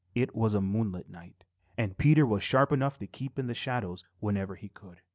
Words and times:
It 0.15 0.35
was 0.35 0.55
a 0.55 0.61
moonlight 0.61 1.11
night, 1.11 1.43
and 1.77 1.95
Peter 1.95 2.25
was 2.25 2.41
sharp 2.41 2.71
enough 2.71 2.97
to 2.97 3.05
keep 3.05 3.37
in 3.37 3.45
the 3.45 3.53
shadows 3.53 4.03
whenever 4.19 4.55
he 4.55 4.69
could. 4.69 5.01